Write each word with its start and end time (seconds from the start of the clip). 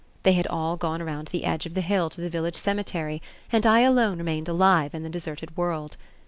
They 0.23 0.33
had 0.33 0.47
all 0.47 0.77
gone 0.77 0.99
around 0.99 1.27
the 1.27 1.45
edge 1.45 1.67
of 1.67 1.75
the 1.75 1.81
hill 1.81 2.09
to 2.09 2.21
the 2.21 2.29
village 2.31 2.55
cemetery, 2.55 3.21
and 3.51 3.67
I 3.67 3.81
alone 3.81 4.17
remained 4.17 4.49
alive 4.49 4.95
in 4.95 5.03
the 5.03 5.09
deserted 5.09 5.55
world. 5.55 5.95